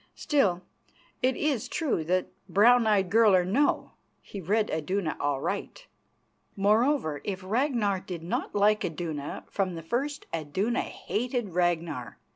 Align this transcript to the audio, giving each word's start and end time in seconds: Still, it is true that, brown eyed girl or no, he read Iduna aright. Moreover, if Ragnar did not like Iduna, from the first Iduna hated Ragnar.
Still, 0.15 0.63
it 1.21 1.37
is 1.37 1.67
true 1.67 2.03
that, 2.05 2.31
brown 2.49 2.87
eyed 2.87 3.11
girl 3.11 3.35
or 3.35 3.45
no, 3.45 3.91
he 4.19 4.41
read 4.41 4.71
Iduna 4.71 5.15
aright. 5.21 5.85
Moreover, 6.55 7.21
if 7.23 7.43
Ragnar 7.43 7.99
did 7.99 8.23
not 8.23 8.55
like 8.55 8.83
Iduna, 8.83 9.45
from 9.51 9.75
the 9.75 9.83
first 9.83 10.25
Iduna 10.33 10.79
hated 10.81 11.49
Ragnar. 11.49 12.17